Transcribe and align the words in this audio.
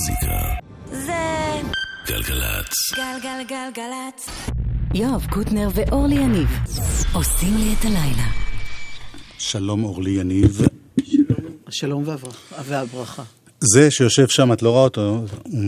המוזיקה. 0.00 0.40
זה... 0.86 1.12
גלגלצ. 2.06 2.74
גלגלגלגלצ. 2.96 4.28
יואב 4.94 5.26
קוטנר 5.30 5.68
ואורלי 5.74 6.14
יניב 6.14 6.48
עושים 7.12 7.56
לי 7.56 7.74
את 7.78 7.84
הלילה. 7.84 8.26
שלום 9.38 9.84
אורלי 9.84 10.10
יניב. 10.10 10.60
שלום 11.70 12.04
והברכה. 12.68 13.22
זה 13.60 13.90
שיושב 13.90 14.28
שם, 14.28 14.52
את 14.52 14.62
לא 14.62 14.70
רואה 14.70 14.82
אותו, 14.82 15.24
הוא 15.42 15.60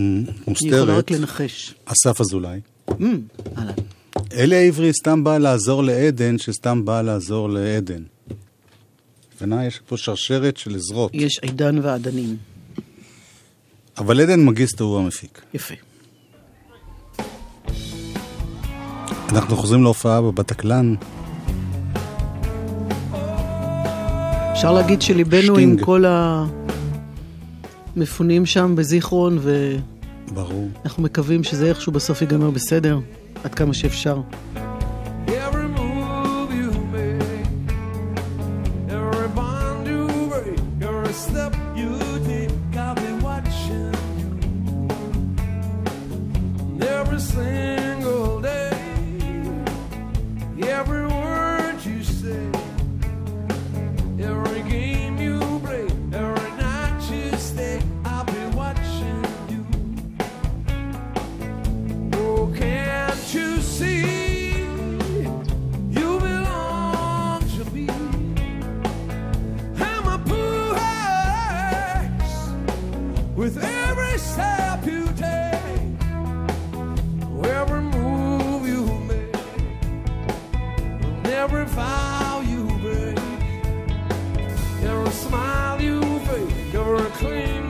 מוסתרת. 0.46 0.72
אני 0.72 0.76
יכולה 0.76 0.98
רק 0.98 1.10
לנחש. 1.10 1.74
אסף 1.84 2.20
אזולאי. 2.20 2.60
Mm, 2.90 2.94
אלי 4.32 4.68
עברי 4.68 4.92
סתם 4.92 5.24
בא 5.24 5.38
לעזור 5.38 5.84
לעדן, 5.84 6.38
שסתם 6.38 6.84
בא 6.84 7.02
לעזור 7.02 7.50
לעדן. 7.50 8.02
מבינה? 9.36 9.66
יש 9.66 9.80
פה 9.88 9.96
שרשרת 9.96 10.56
של 10.56 10.74
עזרות. 10.74 11.10
יש 11.14 11.38
עידן 11.42 11.78
ועדנים. 11.78 12.51
אבל 13.98 14.20
עדן 14.20 14.44
מגיסטו 14.44 14.84
הוא 14.84 14.98
המפיק. 14.98 15.42
יפה. 15.54 15.74
אנחנו 19.32 19.56
חוזרים 19.56 19.82
להופעה 19.82 20.22
בבטקלן. 20.22 20.94
אפשר 24.52 24.72
להגיד 24.72 25.02
שליבנו 25.02 25.56
עם 25.56 25.76
כל 25.80 26.04
המפונים 27.96 28.46
שם 28.46 28.76
בזיכרון, 28.76 29.38
ו... 29.40 29.76
ברור. 30.34 30.68
אנחנו 30.84 31.02
מקווים 31.02 31.44
שזה 31.44 31.68
איכשהו 31.68 31.92
בסוף 31.92 32.22
ייגמר 32.22 32.50
בסדר, 32.50 32.98
עד 33.44 33.54
כמה 33.54 33.74
שאפשר. 33.74 34.20
cream. 87.22 87.61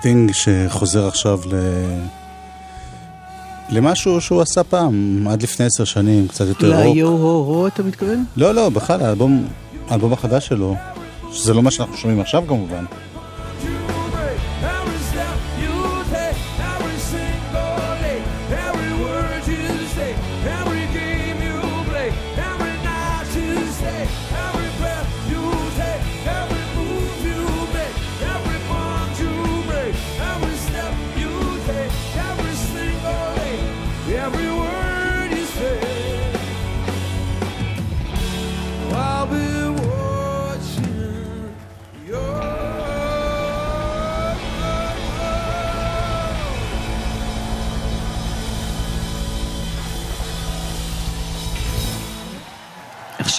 סטינג 0.00 0.32
שחוזר 0.32 1.06
עכשיו 1.06 1.40
ל... 1.46 1.54
למשהו 3.68 4.20
שהוא 4.20 4.42
עשה 4.42 4.64
פעם, 4.64 5.26
עד 5.30 5.42
לפני 5.42 5.66
עשר 5.66 5.84
שנים, 5.84 6.28
קצת 6.28 6.46
יותר 6.46 6.66
רוק. 6.66 6.96
ליו-הו-הו 6.96 7.66
אתה 7.66 7.82
מתכוון? 7.82 8.24
לא, 8.36 8.54
לא, 8.54 8.68
בכלל, 8.68 9.02
האלבום, 9.02 9.48
האלבום 9.88 10.12
החדש 10.12 10.46
שלו, 10.46 10.76
שזה 11.32 11.54
לא 11.54 11.62
מה 11.62 11.70
שאנחנו 11.70 11.96
שומעים 11.96 12.20
עכשיו 12.20 12.44
כמובן. 12.48 12.84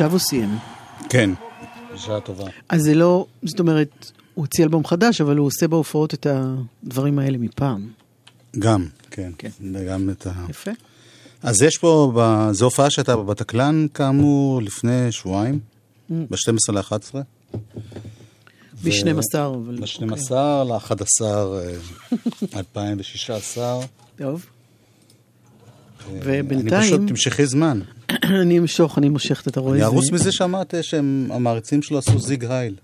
עכשיו 0.02 0.12
הוא 0.12 0.20
סיים. 0.20 0.58
כן, 1.10 1.30
בשעה 1.94 2.20
טובה. 2.20 2.44
אז 2.70 2.82
זה 2.82 2.94
לא, 2.96 3.26
זאת 3.44 3.60
אומרת, 3.60 4.12
הוא 4.34 4.44
הוציא 4.46 4.64
אלבום 4.64 4.86
חדש, 4.86 5.22
אבל 5.22 5.38
הוא 5.38 5.48
עושה 5.48 5.68
בהופעות 5.68 6.14
את 6.14 6.28
הדברים 6.30 7.20
האלה 7.20 7.38
מפעם. 7.38 7.88
גם, 8.60 8.86
כן, 9.12 9.32
כן. 9.38 9.50
וגם 9.74 10.10
את 10.10 10.28
ה... 10.28 10.32
יפה. 10.50 10.72
אז 11.44 11.62
יש 11.62 11.78
פה, 11.78 12.12
ב- 12.16 12.52
זו 12.52 12.66
הופעה 12.66 12.90
שהייתה 12.90 13.16
בבטקלן, 13.18 13.86
כאמור, 13.94 14.62
לפני 14.62 15.12
שבועיים, 15.12 15.60
Mm. 16.10 16.14
ב-12 16.30 16.72
ל-11. 16.74 17.16
ב-12, 18.84 19.38
אבל... 19.38 19.78
ב-12 19.82 20.34
ל-11, 20.66 21.22
2016. 22.56 23.80
טוב. 24.18 24.46
אני 26.10 26.20
ובינתיים, 26.24 26.84
פשוט, 26.84 27.02
תמשכי 27.08 27.46
זמן. 27.46 27.80
אני 28.42 28.60
אמשוך, 28.60 28.98
אני 28.98 29.10
מושכת, 29.10 29.48
אתה 29.48 29.60
רואה? 29.60 29.74
אני 29.76 29.84
ארוס 29.84 30.12
מזה 30.12 30.32
שאמרת 30.32 30.74
שהמעריצים 30.82 31.82
שלו 31.82 31.98
עשו 31.98 32.20
זיג 32.20 32.46
הייל. 32.46 32.76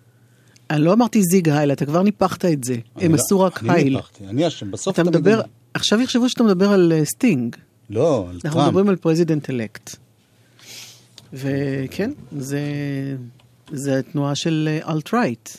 אני 0.70 0.82
לא 0.82 0.94
אמרתי 0.94 1.22
זיג 1.32 1.50
הייל, 1.50 1.72
אתה 1.72 1.86
כבר 1.86 2.04
ניפחת 2.04 2.46
את 2.46 2.64
זה. 2.64 2.74
אני 2.74 3.06
הם 3.06 3.12
לא- 3.12 3.16
עשו 3.26 3.40
רק 3.40 3.64
אני 3.64 3.72
הייל. 3.74 3.94
ניפחתי, 3.96 4.24
אני 4.28 4.48
אשם, 4.48 4.72
בסוף 4.72 4.96
אתה 4.96 5.04
מדבר, 5.04 5.34
אני- 5.40 5.50
עכשיו 5.74 6.02
יחשבו 6.02 6.30
שאתה 6.30 6.44
מדבר 6.44 6.72
על 6.72 6.94
אה, 6.96 7.06
סטינג. 7.06 7.56
לא, 7.90 8.26
על 8.30 8.36
אנחנו 8.36 8.50
טראמפ. 8.52 8.68
מדברים 8.68 8.90
על 8.90 8.96
פרזידנט 8.96 9.50
אלקט. 9.50 9.96
וכן, 11.34 12.12
זה, 12.40 12.60
זה 13.72 14.00
התנועה 14.00 14.36
של 14.36 14.80
אלט-רייט. 14.90 15.50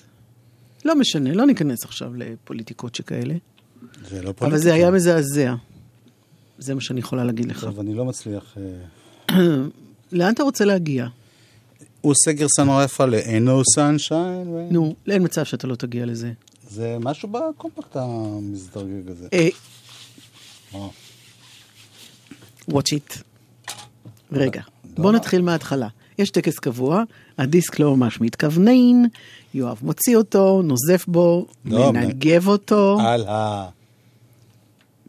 לא 0.84 0.94
משנה, 0.98 1.32
לא 1.32 1.46
ניכנס 1.46 1.84
עכשיו 1.84 2.10
לפוליטיקות 2.14 2.94
שכאלה. 2.94 3.34
זה 4.10 4.22
לא 4.22 4.28
אבל 4.28 4.32
פוליטיקה. 4.32 4.58
זה 4.62 4.74
היה 4.74 4.90
מזעזע. 4.90 5.54
זה 6.58 6.74
מה 6.74 6.80
שאני 6.80 7.00
יכולה 7.00 7.24
להגיד 7.24 7.46
לך. 7.46 7.64
טוב, 7.64 7.80
אני 7.80 7.94
לא 7.94 8.04
מצליח... 8.04 8.56
אה, 9.30 9.34
לאן 10.12 10.32
אתה 10.32 10.42
רוצה 10.42 10.64
להגיע? 10.64 11.06
הוא 12.00 12.12
עושה 12.12 12.32
גרסה 12.32 12.64
נורא 12.64 12.84
יפה 12.84 13.06
ל-Ain't 13.06 13.46
no 13.46 13.78
sunshine. 13.78 14.70
נו, 14.70 14.94
אין 15.08 15.24
מצב 15.24 15.44
שאתה 15.44 15.66
לא 15.66 15.74
תגיע 15.74 16.06
לזה. 16.06 16.32
זה 16.70 16.96
משהו 17.00 17.28
בקומפקט 17.28 17.96
המזדרגג 17.96 19.10
הזה. 19.10 19.28
אה, 19.32 19.48
watch 22.70 22.92
it. 22.92 23.22
רגע, 24.32 24.62
בוא 24.84 25.12
נתחיל 25.12 25.42
מההתחלה. 25.42 25.88
יש 26.18 26.30
טקס 26.30 26.58
קבוע, 26.58 27.02
הדיסק 27.38 27.78
לא 27.78 27.96
ממש 27.96 28.20
מתכוונן, 28.20 29.04
יואב 29.54 29.78
מוציא 29.82 30.16
אותו, 30.16 30.62
נוזף 30.62 31.04
בו, 31.08 31.46
לא, 31.64 31.92
מנגב 31.92 32.48
אותו, 32.48 32.98
על 33.00 33.26
ה... 33.28 33.68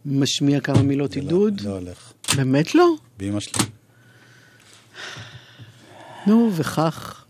משמיע 0.05 0.59
כמה 0.59 0.81
מילות 0.81 1.15
לא- 1.15 1.21
עידוד. 1.21 1.61
לא 1.61 1.69
הולך. 1.69 2.13
באמת 2.35 2.75
לא? 2.75 2.89
באמא 3.19 3.39
שלי. 3.39 3.63
נו, 6.27 6.51
וכך. 6.55 7.25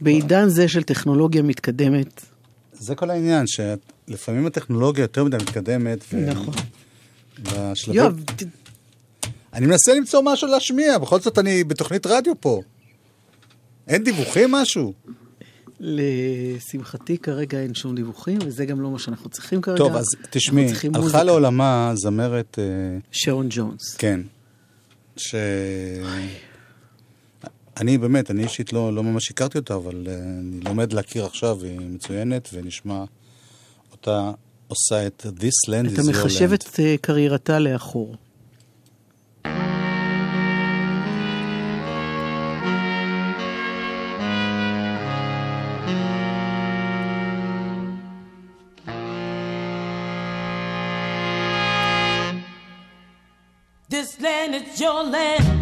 בעידן 0.00 0.48
זה 0.48 0.68
של 0.68 0.82
טכנולוגיה 0.82 1.42
מתקדמת, 1.42 2.24
זה 2.72 2.94
כל 2.94 3.10
העניין, 3.10 3.44
שלפעמים 3.46 4.46
הטכנולוגיה 4.46 5.02
יותר 5.02 5.24
מדי 5.24 5.36
מתקדמת. 5.36 5.98
ו- 6.12 6.30
נכון. 6.30 6.54
בשלבים... 7.42 8.00
יואב, 8.00 8.22
ת- 8.36 8.42
אני 9.52 9.66
מנסה 9.66 9.94
למצוא 9.94 10.22
משהו 10.24 10.48
להשמיע, 10.48 10.98
בכל 10.98 11.20
זאת 11.20 11.38
אני 11.38 11.64
בתוכנית 11.64 12.06
רדיו 12.06 12.40
פה. 12.40 12.62
אין 13.88 14.04
דיווחים 14.04 14.52
משהו? 14.52 14.92
לשמחתי 15.80 17.18
כרגע 17.18 17.58
אין 17.58 17.74
שום 17.74 17.94
דיווחים, 17.94 18.38
וזה 18.44 18.66
גם 18.66 18.80
לא 18.80 18.90
מה 18.90 18.98
שאנחנו 18.98 19.30
צריכים 19.30 19.60
כרגע. 19.60 19.78
טוב, 19.78 19.96
אז 19.96 20.04
תשמעי, 20.30 20.68
הלכה 20.68 20.88
מוזיקה. 20.88 21.22
לעולמה 21.22 21.92
זמרת, 21.94 22.58
אה, 22.58 22.98
שרון 23.10 23.46
ג'ונס. 23.50 23.94
כן, 23.98 24.20
ש... 25.16 25.34
אני 27.76 27.98
באמת, 27.98 28.30
אני 28.30 28.42
אישית 28.42 28.72
לא, 28.72 28.94
לא 28.94 29.02
ממש 29.02 29.30
הכרתי 29.30 29.58
אותה, 29.58 29.74
אבל 29.74 30.06
אה, 30.08 30.14
אני 30.14 30.60
לומד 30.60 30.92
להכיר 30.92 31.24
עכשיו, 31.24 31.64
היא 31.64 31.80
מצוינת, 31.80 32.48
ונשמע 32.52 33.04
אותה 33.92 34.32
עושה 34.68 35.06
את 35.06 35.26
This 35.26 35.70
Land 35.70 35.88
is 35.88 35.92
אתה 35.92 36.02
Your 36.02 36.10
מחשב 36.10 36.50
Land. 36.52 36.54
את 36.54 36.80
אה, 36.80 36.94
קריירתה 37.00 37.58
לאחור. 37.58 38.16
and 54.40 54.54
it's 54.54 54.80
your 54.80 55.04
land. 55.04 55.59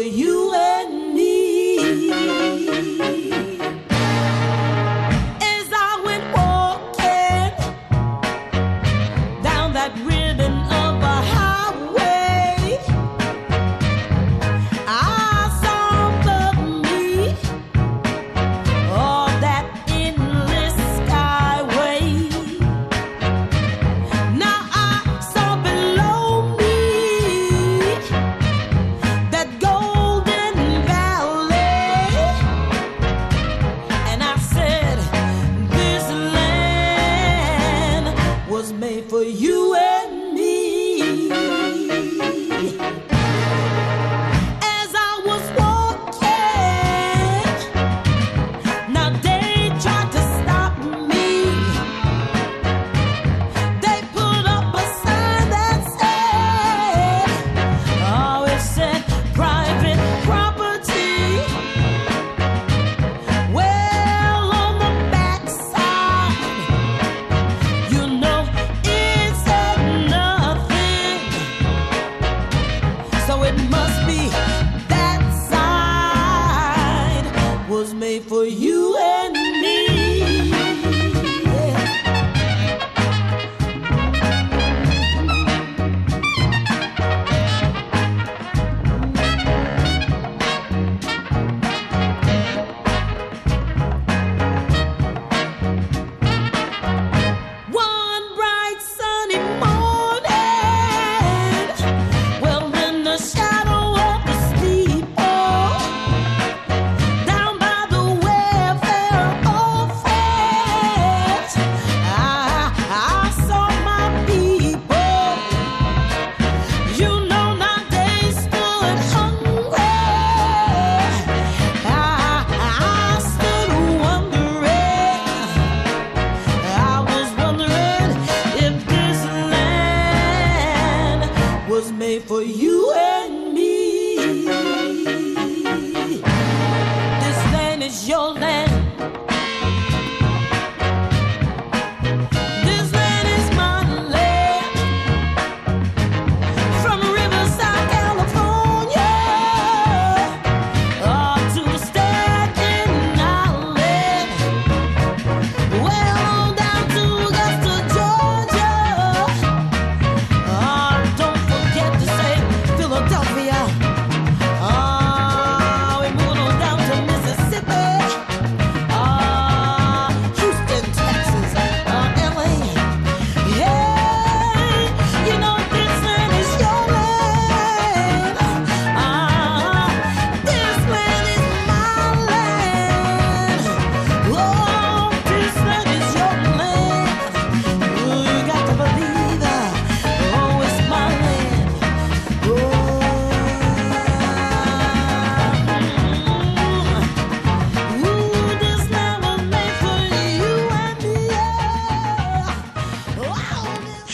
You 0.00 0.57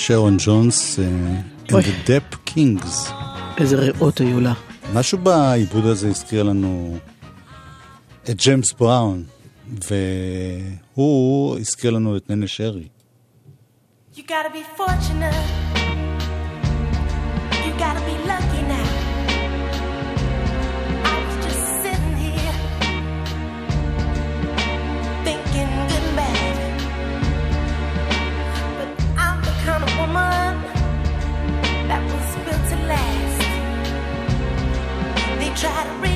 שרון 0.07 0.37
ג'ונס, 0.39 0.99
אה, 0.99 1.05
And 1.69 1.73
the 1.73 2.09
Dep 2.09 2.51
Kings. 2.51 3.13
איזה 3.59 3.77
ריאות 3.77 4.21
היו 4.21 4.41
לה. 4.41 4.53
משהו 4.95 5.19
בעיבוד 5.19 5.87
הזה 5.87 6.09
הזכיר 6.09 6.43
לנו 6.43 6.99
את 8.31 8.37
ג'יימס 8.37 8.73
בראון, 8.73 9.25
והוא 10.97 11.59
הזכיר 11.59 11.91
לנו 11.91 12.17
את 12.17 12.31
ננה 12.31 12.47
שרי. 12.47 12.89
You 14.15 14.19
gotta 14.19 14.51
be 14.55 14.81
fortunate. 14.81 15.35
You 17.65 17.73
gotta 17.79 18.03
be 18.09 18.17
lucky 18.29 18.63
now. 18.69 18.94
woman 30.07 30.61
that 31.89 32.03
was 32.13 32.37
built 32.45 32.65
to 32.71 32.77
last. 32.87 33.41
They 35.39 35.51
try 35.55 35.85
to. 35.85 36.14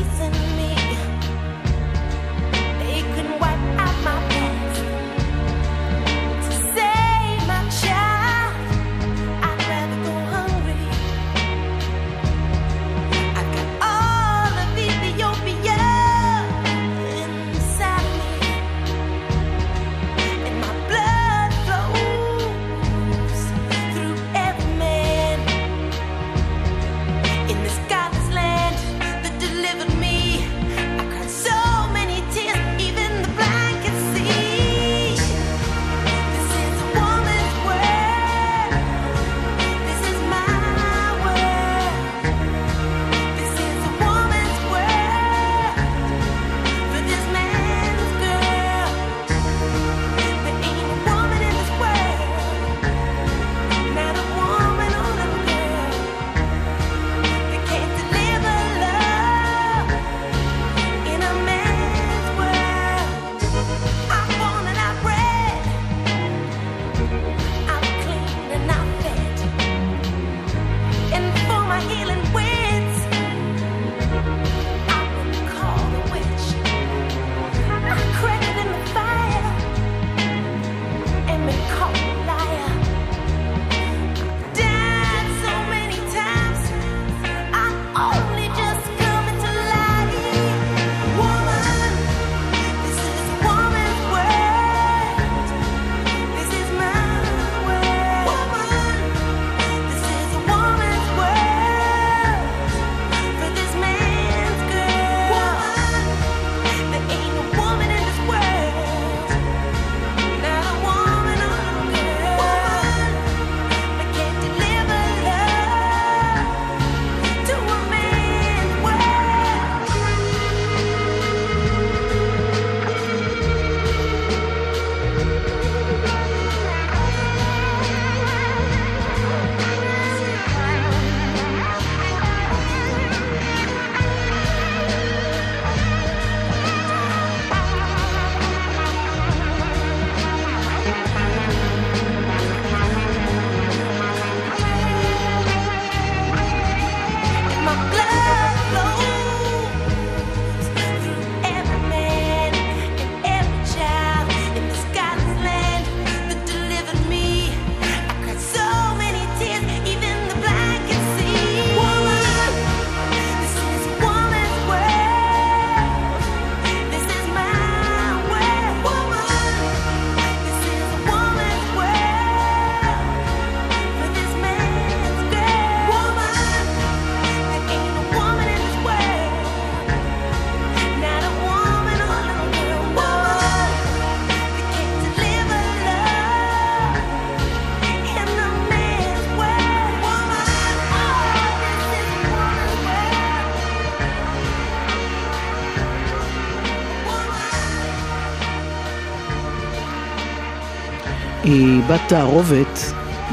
בת 201.89 202.01
תערובת, 202.09 202.79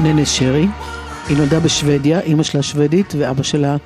ננה 0.02 0.26
שרי. 0.26 0.66
היא 1.28 1.36
נולדה 1.36 1.60
בשוודיה, 1.60 2.20
אימא 2.20 2.42
שלה 2.42 2.62
שוודית 2.62 3.14
ואבא 3.18 3.42
שלה 3.42 3.76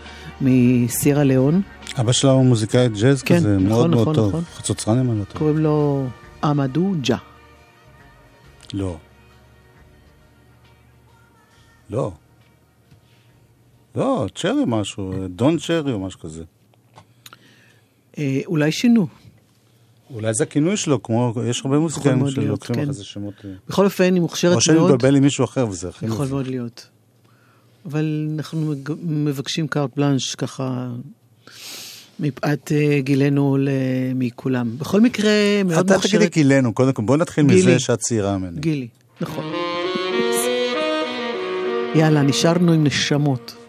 מסירה 0.41 1.25
ליאון. 1.25 1.63
אבא 2.01 2.13
שלה 2.13 2.31
הוא 2.31 2.45
מוזיקאי 2.45 2.89
ג'אז 2.89 3.23
כן, 3.23 3.37
כזה, 3.37 3.57
נכון, 3.57 3.69
מאוד 3.69 3.91
מאוד 3.91 4.03
נכון, 4.03 4.15
טוב. 4.15 4.29
נכון. 4.29 4.45
חצוצרן 4.45 4.99
אם 4.99 5.11
אני 5.11 5.19
לא 5.19 5.25
טועה. 5.25 5.39
קוראים 5.39 5.59
לו 5.59 6.07
עמדו 6.45 6.95
ג'ה. 7.01 7.17
לא. 8.75 8.97
לא. 11.91 12.13
לא, 13.95 14.27
צ'רי 14.35 14.65
משהו, 14.67 15.15
דון 15.29 15.59
צ'רי 15.59 15.93
או 15.93 15.99
משהו 15.99 16.21
כזה. 16.21 16.45
אה, 18.19 18.41
אולי 18.47 18.73
שינו. 18.73 19.07
אולי 20.15 20.35
זה 20.35 20.45
הכינוי 20.45 20.77
שלו, 20.77 21.03
כמו, 21.03 21.35
יש 21.47 21.63
הרבה 21.65 21.79
מוזיקאים 21.79 22.19
מאוד 22.19 22.31
שלוקחים 22.31 22.75
כן. 22.77 22.83
אחרי 22.83 22.93
זה 22.93 23.05
שמות. 23.05 23.35
אה, 23.45 23.51
בכל 23.69 23.85
אופן, 23.85 24.15
היא 24.15 24.23
מוכשרת 24.23 24.55
או 24.55 24.61
שאני 24.61 24.79
מאוד. 24.79 24.93
מתבלבל 24.93 25.17
עם 25.17 25.23
מישהו 25.23 25.45
אחר 25.45 25.69
וזה 25.69 25.89
הכי 25.89 26.07
יכול. 26.07 26.27
מאוד 26.29 26.47
להיות. 26.47 26.89
אבל 27.87 28.29
אנחנו 28.35 28.75
מבקשים 29.03 29.69
קארט 29.69 29.91
בלאנש 29.97 30.35
ככה, 30.35 30.89
מפאת 32.21 32.73
אה, 32.73 33.01
גילנו 33.01 33.57
מכולם. 34.15 34.79
בכל 34.79 35.01
מקרה, 35.01 35.31
מאוד 35.65 35.73
אתה 35.73 35.83
תגידי 35.83 36.17
מוכשרת. 36.17 36.33
גילנו, 36.35 36.75
קודם 36.75 36.93
כל, 36.93 37.03
בוא 37.03 37.17
נתחיל 37.17 37.47
גילי. 37.47 37.61
מזה 37.61 37.79
שאת 37.79 37.99
צעירה 37.99 38.39
ממני. 38.39 38.61
גילי, 38.61 38.89
נכון. 39.21 39.45
יאללה, 41.95 42.23
נשארנו 42.23 42.73
עם 42.73 42.85
נשמות. 42.85 43.60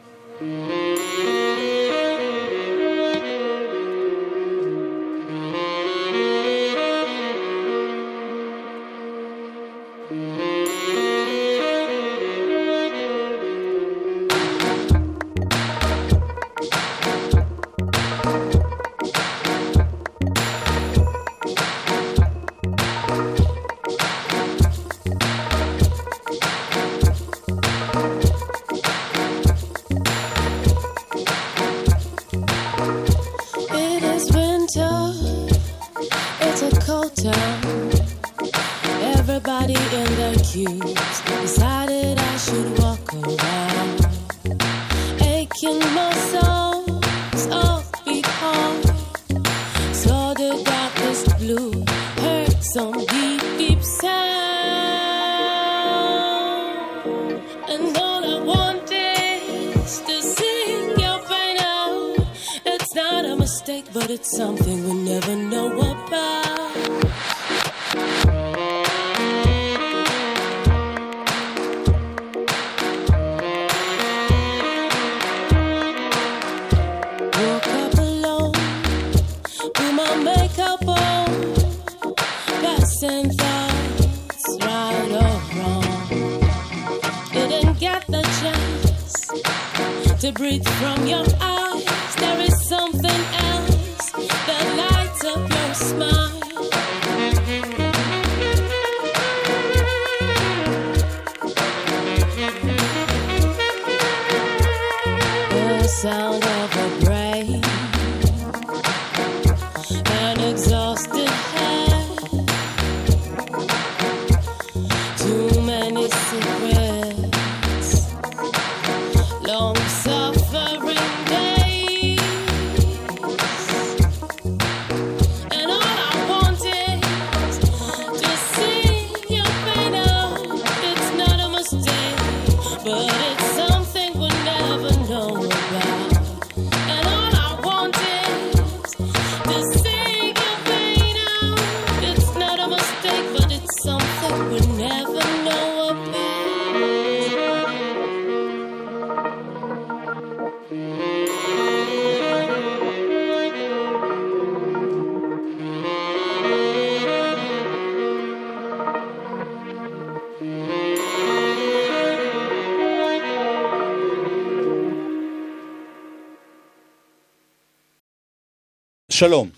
שלום, 169.21 169.49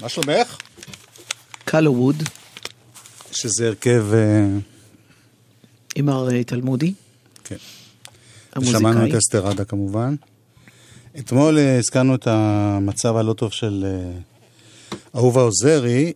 מה 0.00 0.08
שלומך? 0.08 0.58
קלו 1.64 1.94
ווד, 1.94 2.16
שזה 3.32 3.66
הרכב, 3.66 4.06
אה, 4.14 4.46
עם 5.94 6.06
מר 6.06 6.30
אה, 6.30 6.44
תלמודי, 6.44 6.94
כן. 7.44 7.56
המוזיקאי. 8.52 9.10
את 9.10 9.14
אסתר 9.14 9.46
עדה 9.46 9.64
כמובן. 9.64 10.14
אתמול 11.18 11.58
אה, 11.58 11.78
הזכרנו 11.78 12.14
את 12.14 12.26
המצב 12.26 13.16
הלא 13.16 13.32
טוב 13.32 13.52
של 13.52 13.84
אה, 13.86 14.18
אהובה 15.16 15.40
עוזרי, 15.40 16.12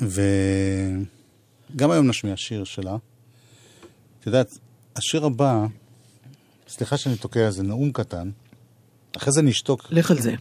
וגם 0.00 1.90
היום 1.90 2.08
נשמיע 2.08 2.36
שיר 2.36 2.64
שלה. 2.64 2.96
את 4.20 4.26
יודעת, 4.26 4.58
השיר 4.96 5.24
הבא, 5.24 5.66
סליחה 6.68 6.96
שאני 6.96 7.16
תוקע, 7.16 7.50
זה 7.50 7.62
נאום 7.62 7.92
קטן. 7.92 8.30
אחרי 9.16 9.32
זה 9.32 9.42
נשתוק. 9.42 9.86
לך 9.90 10.10
על 10.10 10.20
זה. 10.20 10.34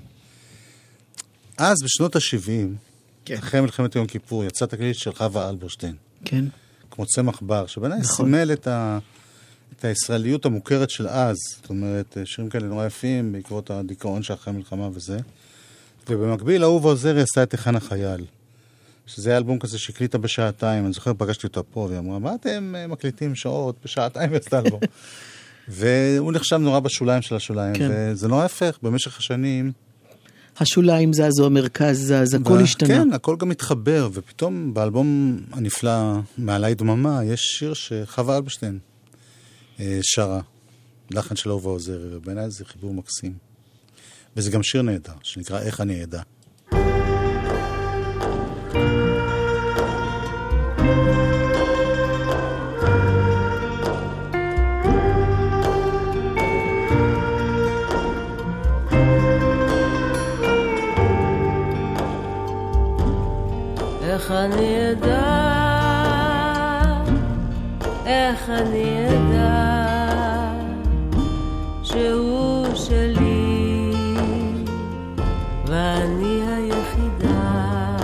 אז, 1.57 1.77
בשנות 1.83 2.15
ה-70, 2.15 2.77
כן. 3.25 3.35
אחרי 3.35 3.61
מלחמת 3.61 3.95
יום 3.95 4.07
כיפור, 4.07 4.43
יצא 4.43 4.65
תקליט 4.65 4.95
של 4.95 5.13
חווה 5.13 5.49
אלברשטיין, 5.49 5.95
כן. 6.25 6.45
כמו 6.91 7.05
צמח 7.05 7.41
בר, 7.41 7.65
שבעיניי 7.65 7.99
נכון. 7.99 8.25
סימל 8.25 8.53
את, 8.53 8.67
ה... 8.67 8.99
את 9.79 9.85
הישראליות 9.85 10.45
המוכרת 10.45 10.89
של 10.89 11.07
אז. 11.07 11.35
זאת 11.55 11.69
אומרת, 11.69 12.17
שירים 12.25 12.49
כאלה 12.49 12.67
נורא 12.67 12.85
יפים 12.85 13.31
בעקבות 13.31 13.71
הדיכאון 13.71 14.23
שאחרי 14.23 14.53
המלחמה 14.53 14.89
וזה. 14.93 15.17
ובמקביל, 16.09 16.63
אהובה 16.63 16.89
עוזרי 16.89 17.21
עשה 17.21 17.43
את 17.43 17.51
היכן 17.51 17.75
החייל. 17.75 18.25
שזה 19.07 19.29
היה 19.29 19.37
אלבום 19.37 19.59
כזה 19.59 19.77
שהקליטה 19.77 20.17
בשעתיים, 20.17 20.85
אני 20.85 20.93
זוכר, 20.93 21.11
פגשתי 21.17 21.47
אותה 21.47 21.63
פה, 21.63 21.79
והיא 21.79 21.99
אמרה, 21.99 22.19
מה 22.19 22.35
אתם 22.35 22.73
אה, 22.77 22.87
מקליטים 22.87 23.35
שעות 23.35 23.75
בשעתיים 23.83 24.31
ועשית 24.33 24.53
אלבום? 24.53 24.79
והוא 25.67 26.31
נחשב 26.31 26.55
נורא 26.55 26.79
בשוליים 26.79 27.21
של 27.21 27.35
השוליים, 27.35 27.75
כן. 27.75 27.89
וזה 27.91 28.27
נורא 28.27 28.45
הפך 28.45 28.77
במשך 28.81 29.17
השנים. 29.17 29.71
השוליים 30.59 31.13
זזו, 31.13 31.45
המרכז 31.45 32.13
זז, 32.13 32.33
הכל 32.33 32.59
השתנה. 32.61 32.87
כן, 32.87 33.13
הכל 33.13 33.35
גם 33.39 33.49
מתחבר, 33.49 34.09
ופתאום 34.13 34.73
באלבום 34.73 35.39
הנפלא, 35.51 36.19
מעלי 36.37 36.75
דממה, 36.75 37.23
יש 37.23 37.41
שיר 37.41 37.73
שחווה 37.73 38.37
אלברשטיין 38.37 38.79
אה, 39.79 39.99
שרה, 40.01 40.41
לחן 41.11 41.35
של 41.35 41.49
אהובה 41.49 41.69
עוזרי, 41.69 42.15
ובעיניי 42.15 42.51
זה 42.51 42.65
חיבור 42.65 42.93
מקסים. 42.93 43.33
וזה 44.37 44.51
גם 44.51 44.63
שיר 44.63 44.81
נהדר, 44.81 45.13
שנקרא 45.23 45.59
איך 45.59 45.81
אני 45.81 46.03
אדע. 46.03 46.21
איך 64.25 64.31
אני 64.31 64.91
אדע, 64.91 65.21
איך 68.05 68.49
אני 68.49 69.07
אדע, 69.07 69.75
שהוא 71.83 72.75
שלי? 72.75 73.91
ואני 75.67 76.41
היחידה. 76.47 77.97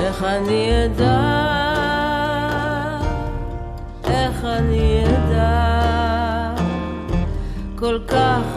איך 0.00 0.22
אני 0.22 0.84
אדע, 0.84 1.20
איך 4.04 4.44
אני 4.44 5.04
אדע, 5.06 6.54
כל 7.76 7.98
כך 8.08 8.53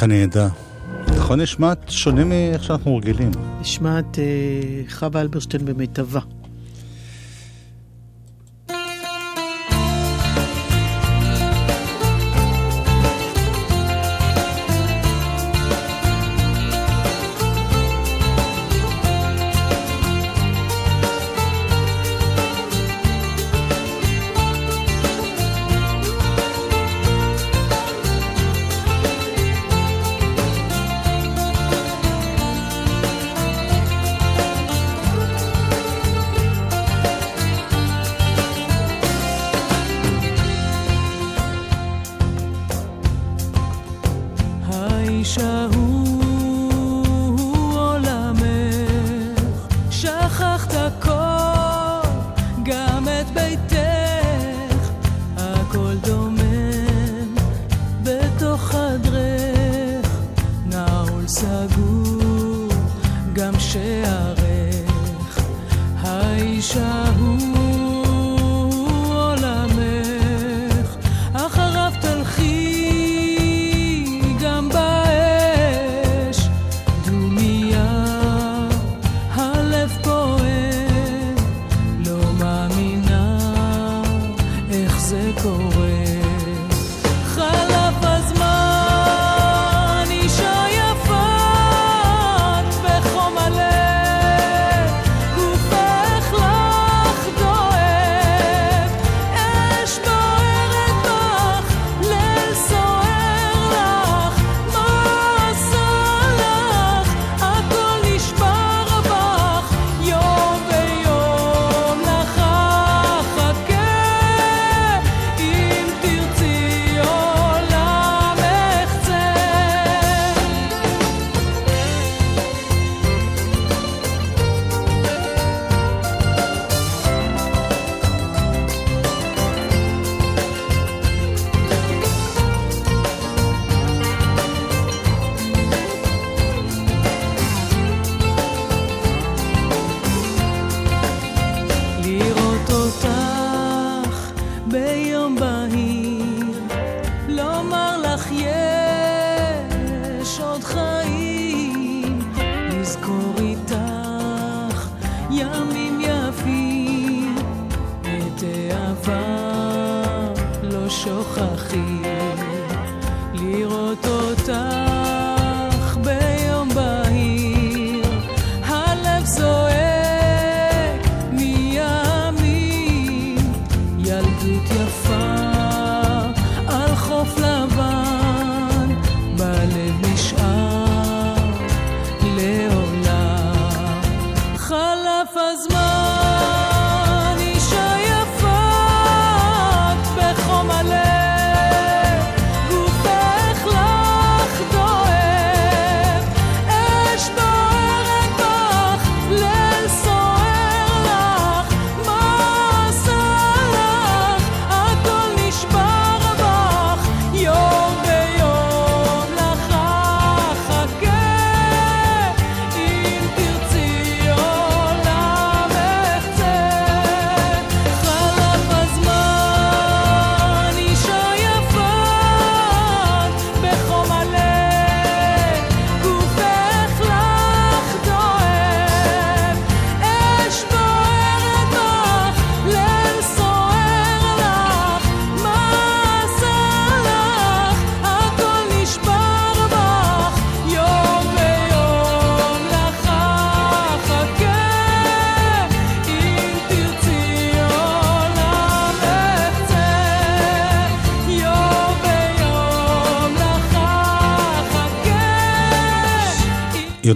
ככה 0.00 0.06
נהדר. 0.06 0.48
נכון, 1.16 1.40
נשמעת 1.40 1.90
שונה 1.90 2.24
מאיך 2.24 2.64
שאנחנו 2.64 2.96
רגילים. 2.96 3.30
נשמעת 3.60 4.18
אה, 4.18 4.24
חווה 4.88 5.20
אלברשטיין 5.20 5.64
במיטבה. 5.64 6.20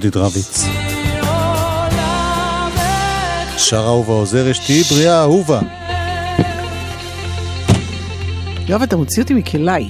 יהודית 0.05 0.17
רביץ. 0.17 0.47
תרצי 0.47 1.19
עולמך 1.21 2.81
שר 3.59 3.85
אהובה 3.87 4.13
עוזר 4.13 4.51
אשתי, 4.51 4.83
בריאה 4.83 5.21
אהובה. 5.21 5.61
יואב, 8.69 8.83
אתה 8.83 8.97
מוציא 8.97 9.23
אותי 9.23 9.35
מכליי, 9.35 9.87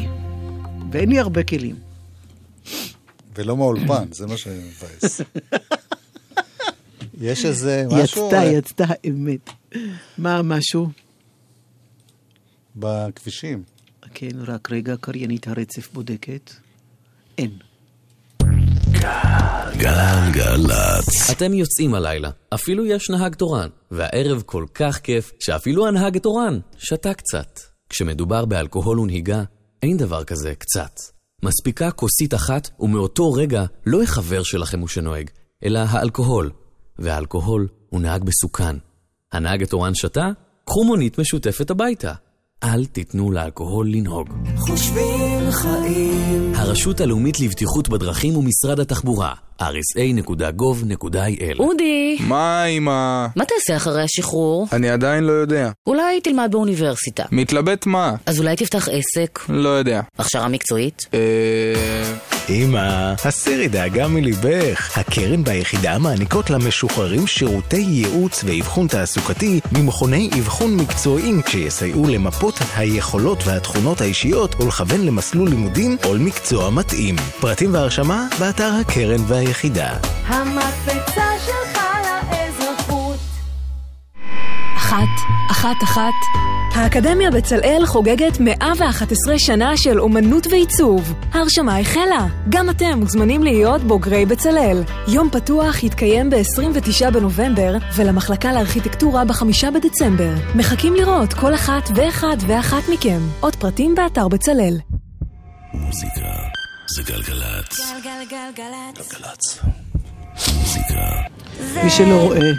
ואין 0.92 1.08
לי 1.08 1.18
הרבה 1.18 1.42
כלים. 1.42 1.76
ולא 3.34 3.56
מהאולפן, 3.56 4.12
זה 4.12 4.26
מה 4.26 4.36
שמבאס. 4.36 5.20
יש 7.20 7.44
איזה 7.44 7.84
משהו 7.90 8.26
יצתה, 8.26 8.44
יצתה 8.44 8.84
האמת. 8.88 9.50
מה 10.18 10.36
המשהו? 10.36 10.88
בכבישים. 12.76 13.62
כן, 14.14 14.40
רק 14.46 14.72
רגע, 14.72 14.96
קריינית 14.96 15.48
הרצף 15.48 15.92
בודקת. 15.92 16.50
אין. 17.38 17.50
גלגלצ. 19.76 21.30
אתם 21.30 21.54
יוצאים 21.54 21.94
הלילה, 21.94 22.30
אפילו 22.54 22.86
יש 22.86 23.10
נהג 23.10 23.34
תורן, 23.34 23.68
והערב 23.90 24.42
כל 24.46 24.64
כך 24.74 24.98
כיף, 24.98 25.32
שאפילו 25.40 25.86
הנהג 25.86 26.16
התורן 26.16 26.58
שתה 26.78 27.14
קצת. 27.14 27.60
כשמדובר 27.88 28.44
באלכוהול 28.44 29.00
ונהיגה, 29.00 29.42
אין 29.82 29.96
דבר 29.96 30.24
כזה 30.24 30.54
קצת. 30.54 31.00
מספיקה 31.42 31.90
כוסית 31.90 32.34
אחת, 32.34 32.70
ומאותו 32.80 33.32
רגע 33.32 33.64
לא 33.86 34.02
החבר 34.02 34.42
שלכם 34.42 34.80
הוא 34.80 34.88
שנוהג, 34.88 35.30
אלא 35.64 35.78
האלכוהול. 35.88 36.50
והאלכוהול 36.98 37.68
הוא 37.90 38.00
נהג 38.00 38.24
מסוכן. 38.26 38.76
הנהג 39.32 39.62
התורן 39.62 39.94
שתה? 39.94 40.28
קחו 40.64 40.84
מונית 40.84 41.18
משותפת 41.18 41.70
הביתה. 41.70 42.12
אל 42.62 42.84
תיתנו 42.84 43.30
לאלכוהול 43.32 43.88
לנהוג. 43.90 44.28
חושבים 44.56 45.50
חיים. 45.50 46.52
הרשות 46.54 47.00
הלאומית 47.00 47.40
לבטיחות 47.40 47.88
בדרכים 47.88 48.36
ומשרד 48.36 48.80
התחבורה, 48.80 49.32
rsa.gov.il 49.62 51.58
אודי, 51.58 52.16
מה 52.20 52.62
עם 52.64 52.88
ה... 52.88 53.26
מה 53.36 53.44
תעשה 53.44 53.76
אחרי 53.76 54.02
השחרור? 54.02 54.66
אני 54.72 54.90
עדיין 54.90 55.24
לא 55.24 55.32
יודע. 55.32 55.70
אולי 55.86 56.20
תלמד 56.20 56.48
באוניברסיטה. 56.52 57.24
מתלבט 57.32 57.86
מה? 57.86 58.14
אז 58.26 58.38
אולי 58.38 58.56
תפתח 58.56 58.88
עסק? 58.88 59.40
לא 59.48 59.68
יודע. 59.68 60.00
הכשרה 60.18 60.48
מקצועית? 60.48 61.02
אה... 61.14 62.14
אמא, 62.48 63.14
הסירי 63.24 63.68
דאגה 63.68 64.08
מליבך. 64.08 64.98
הקרן 64.98 65.42
והיחידה 65.46 65.98
מעניקות 65.98 66.50
למשוחררים 66.50 67.26
שירותי 67.26 67.76
ייעוץ 67.76 68.44
ואבחון 68.44 68.86
תעסוקתי 68.86 69.60
ממכוני 69.72 70.30
אבחון 70.38 70.76
מקצועיים 70.76 71.40
שיסייעו 71.46 72.06
למפות 72.08 72.58
היכולות 72.76 73.38
והתכונות 73.46 74.00
האישיות 74.00 74.60
ולכוון 74.60 75.00
למסלול 75.06 75.48
לימודים 75.48 75.96
או 76.04 76.14
למקצוע 76.14 76.70
מתאים. 76.70 77.16
פרטים 77.40 77.74
והרשמה 77.74 78.26
באתר 78.38 78.70
הקרן 78.80 79.20
והיחידה. 79.26 79.96
המקפצה 80.26 81.24
שלך 81.46 81.73
1-1-1 84.94 85.98
האקדמיה 86.74 87.30
בצלאל 87.30 87.82
חוגגת 87.86 88.40
111 88.40 89.38
שנה 89.38 89.76
של 89.76 90.00
אומנות 90.00 90.46
ועיצוב. 90.46 91.14
ההרשמה 91.32 91.78
החלה. 91.78 92.26
גם 92.48 92.70
אתם 92.70 92.98
מוזמנים 92.98 93.42
להיות 93.42 93.82
בוגרי 93.82 94.26
בצלאל. 94.26 94.82
יום 95.08 95.30
פתוח 95.30 95.82
יתקיים 95.82 96.30
ב-29 96.30 97.10
בנובמבר, 97.10 97.76
ולמחלקה 97.96 98.52
לארכיטקטורה 98.52 99.24
ב-5 99.24 99.70
בדצמבר. 99.74 100.34
מחכים 100.54 100.94
לראות 100.94 101.32
כל 101.32 101.54
אחת 101.54 101.90
ואחד 101.94 102.36
ואחת 102.46 102.82
מכם. 102.92 103.20
עוד 103.40 103.56
פרטים 103.56 103.94
באתר 103.94 104.28
בצלאל. 104.28 104.78
מוזיקה 105.74 106.28
זה 106.96 107.02
גלגלצ. 107.02 107.92
גלגלגלצ. 108.04 109.12
גלגלצ. 109.12 109.83
מי 111.84 111.90
שלא 111.90 112.20
רואה. 112.22 112.52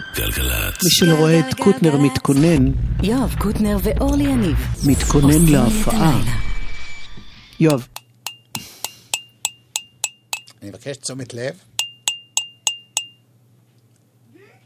מי 0.83 0.89
שלא 0.89 1.15
רואה 1.15 1.39
את 1.39 1.53
קוטנר 1.53 1.97
מתכונן, 1.97 2.71
יואב 3.03 3.35
קוטנר 3.39 3.77
ואורלי 3.83 4.23
יניב 4.23 4.57
מתכונן 4.88 5.45
להופעה. 5.51 6.21
יואב, 7.59 7.88
אני 10.61 10.69
מבקש 10.69 10.97
תשומת 10.97 11.33
לב. 11.33 11.55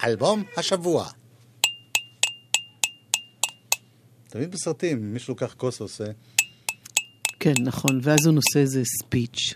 אלבום 0.04 0.44
השבוע. 0.58 1.10
תמיד 4.28 4.52
בסרטים, 4.52 5.14
מישהו 5.14 5.32
לוקח 5.32 5.54
כוס 5.58 5.82
ועושה... 5.82 6.04
כן, 7.40 7.54
נכון, 7.64 8.00
ואז 8.04 8.26
הוא 8.26 8.34
נושא 8.34 8.60
איזה 8.60 8.82
ספיץ'. 8.86 9.54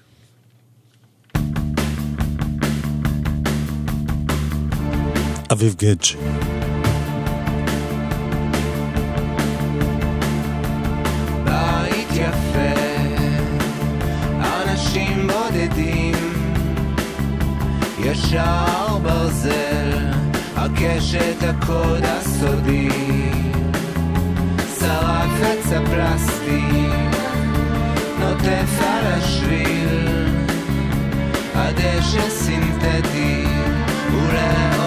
אביב 5.53 5.75
גדג'. 5.77 6.05
ישר 18.05 18.97
ברזל, 19.03 20.11
הקשת 20.55 21.43
הקוד 21.43 22.03
הסודי, 22.03 22.89
שרף 24.79 25.41
עץ 25.41 25.71
הפלסטיק, 25.71 26.93
נוטף 28.19 28.81
על 28.81 29.05
השביל, 29.05 30.07
הדשא 31.55 32.29
סינתטי, 32.29 33.45
ולעולם 34.11 34.82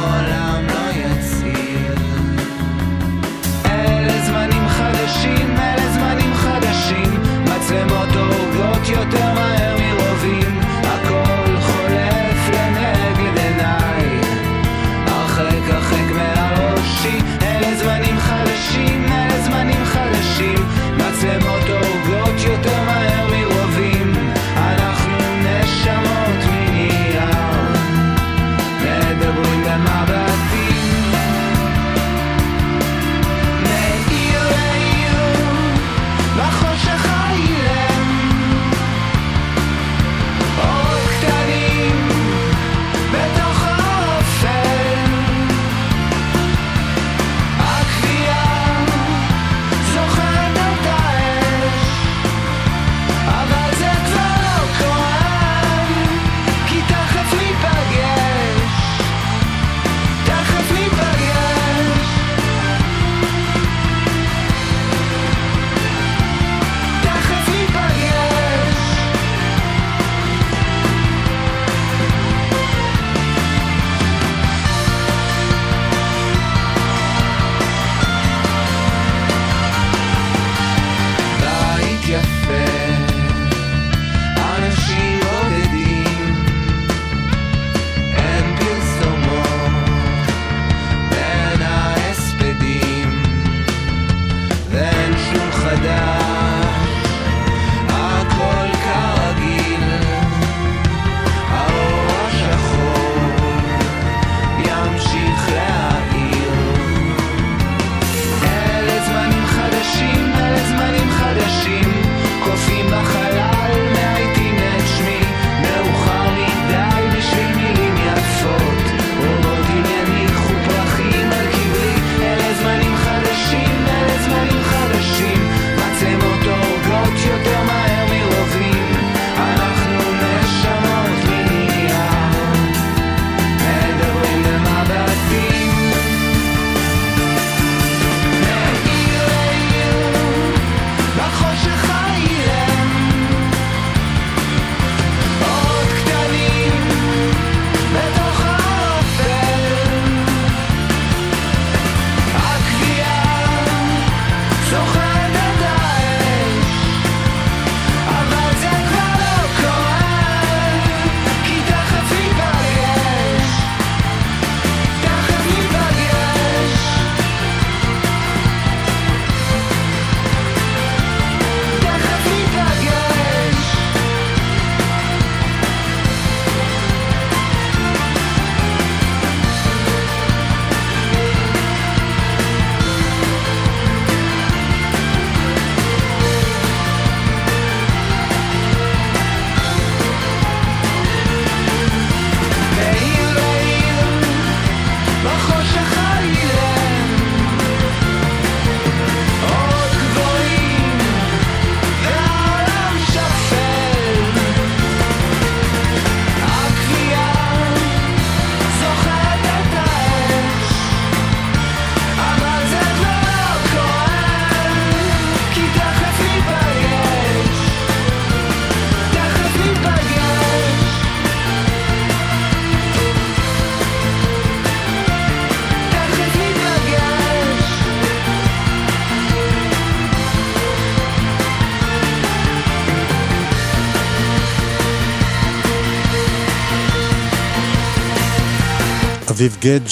אביב 239.36 239.56
גדג', 239.60 239.88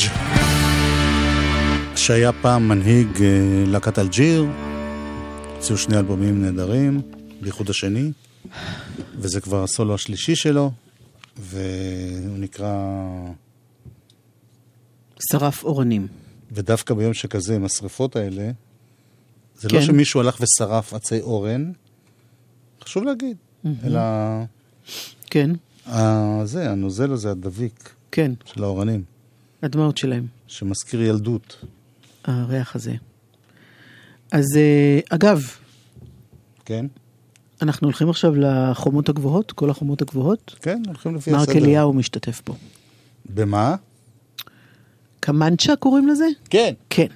שהיה 1.97 2.33
פעם 2.33 2.69
מנהיג 2.69 3.09
אה, 3.23 3.65
להקת 3.67 3.99
אלג'יר, 3.99 4.47
הוציאו 5.57 5.79
שני 5.79 5.97
אלבומים 5.99 6.43
נהדרים, 6.43 7.03
בייחוד 7.41 7.71
השני, 7.71 8.13
וזה 9.19 9.41
כבר 9.41 9.63
הסולו 9.63 9.95
השלישי 9.95 10.37
שלו, 10.37 10.71
והוא 11.37 12.39
נקרא... 12.39 12.75
שרף 15.31 15.65
אורנים. 15.65 16.07
ודווקא 16.53 16.95
ביום 16.95 17.15
שכזה, 17.15 17.57
עם 17.57 17.65
השריפות 17.65 18.17
האלה, 18.17 18.51
זה 19.61 19.69
כן. 19.69 19.77
לא 19.77 19.83
שמישהו 19.83 20.21
הלך 20.21 20.39
ושרף 20.41 20.95
עצי 20.95 21.21
אורן, 21.21 21.73
חשוב 22.85 23.05
להגיד, 23.05 23.37
אלא... 23.85 24.01
כן, 25.31 25.51
ה- 25.87 26.45
זה, 26.45 26.71
הנוזל 26.71 27.13
הזה, 27.13 27.31
הדביק, 27.31 27.95
כן, 28.13 28.33
של 28.45 28.65
האורנים, 28.65 29.14
הדמעות 29.65 29.99
שלהם, 29.99 30.27
שמזכיר 30.47 31.03
ילדות. 31.03 31.65
הריח 32.25 32.77
הזה. 32.77 32.95
אז 34.33 34.45
אה, 34.57 35.01
אגב, 35.11 35.43
כן? 36.65 36.87
אנחנו 37.63 37.87
הולכים 37.87 38.11
עכשיו 38.11 38.33
לחומות 38.37 39.09
הגבוהות, 39.09 39.53
כל 39.53 39.71
החומות 39.71 40.03
הגבוהות. 40.03 40.55
כן, 40.63 40.83
הולכים 40.87 41.15
לפי 41.15 41.33
מרק 41.33 41.49
הסדר. 41.49 41.59
אליהו 41.59 41.93
משתתף 41.93 42.41
פה. 42.45 42.55
במה? 43.35 43.75
קמנצ'ה 45.21 45.77
קוראים 45.77 46.09
לזה? 46.09 46.27
כן. 46.51 46.75
כן. 46.91 47.07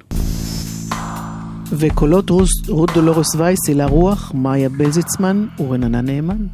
וקולות 1.72 2.30
רות 2.68 2.90
דולורס 2.94 3.34
וייס, 3.34 3.58
הילה 3.68 3.86
רוח, 3.86 4.32
מאיה 4.34 4.68
בלזיצמן 4.68 5.46
ורננה 5.58 6.00
נאמן. 6.00 6.46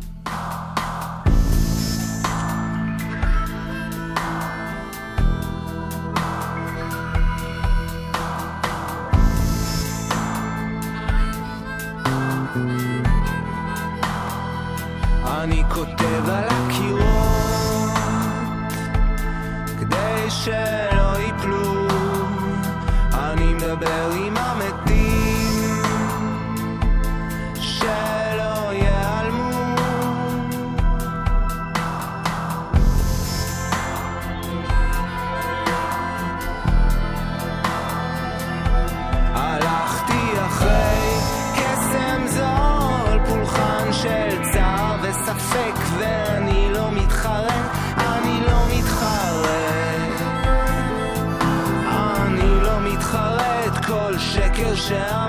Yeah. 20.46 20.83
shall 54.88 55.23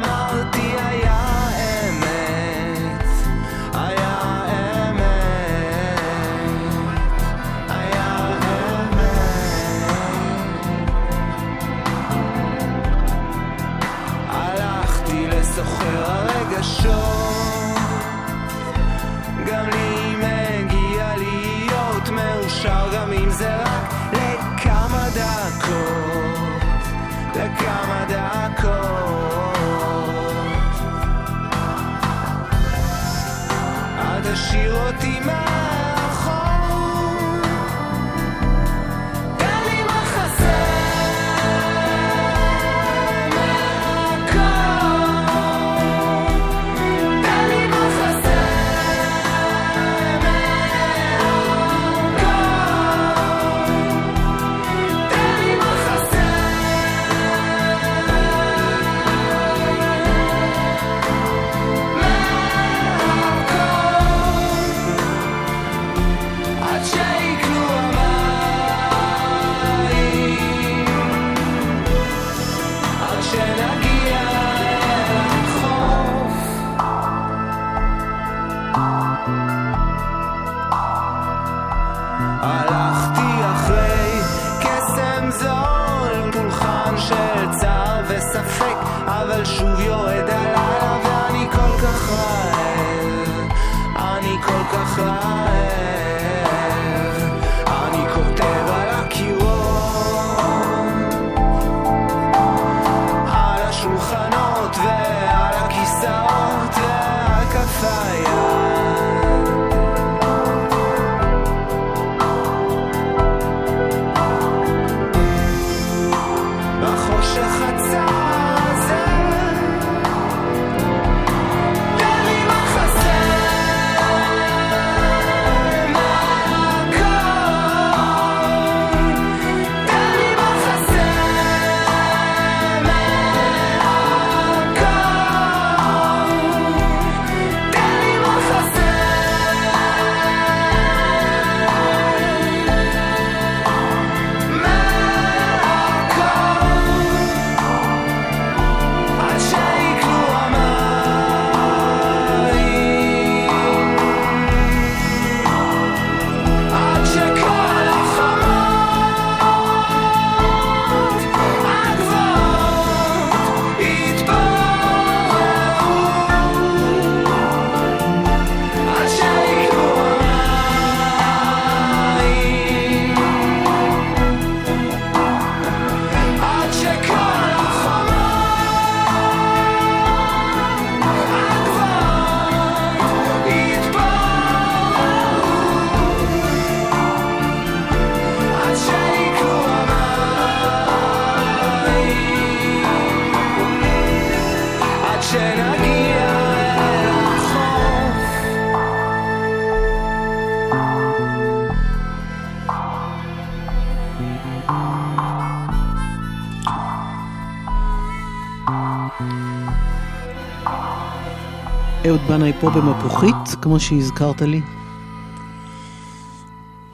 בנאי 212.38 212.54
פה 212.62 212.70
במפוחית, 212.70 213.36
כמו 213.62 213.80
שהזכרת 213.80 214.42
לי. 214.42 214.62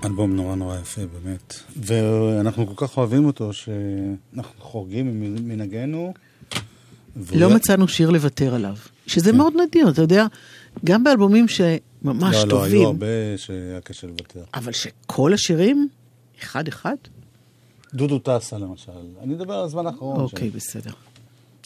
אלבום 0.05 0.35
נורא 0.35 0.55
נורא 0.55 0.77
יפה, 0.79 1.01
באמת. 1.05 1.53
ואנחנו 1.75 2.75
כל 2.75 2.87
כך 2.87 2.97
אוהבים 2.97 3.25
אותו, 3.25 3.53
שאנחנו 3.53 4.53
חורגים 4.59 5.21
ממנהגנו. 5.21 6.13
והוא 7.15 7.39
לא 7.41 7.49
מצאנו 7.55 7.87
שיר 7.87 8.09
לוותר 8.09 8.55
עליו, 8.55 8.75
שזה 9.07 9.31
מאוד 9.31 9.53
נדיר, 9.67 9.89
אתה 9.89 10.01
יודע, 10.01 10.25
גם 10.85 11.03
באלבומים 11.03 11.47
שממש 11.47 12.35
לא, 12.35 12.47
לא, 12.47 12.63
היו 12.63 12.71
טובים, 12.73 12.85
הרבה 12.85 13.05
שהיה 13.37 13.81
קשה 13.81 14.07
לוותר. 14.07 14.43
אבל 14.53 14.71
שכל 14.71 15.33
השירים, 15.33 15.87
אחד-אחד? 16.43 16.95
דודו 17.93 18.19
טסה 18.19 18.57
למשל. 18.57 18.91
אני 19.23 19.33
מדבר 19.33 19.53
על 19.53 19.65
הזמן 19.65 19.85
האחרון. 19.87 20.19
אוקיי, 20.19 20.49
ש- 20.49 20.55
בסדר. 20.55 20.91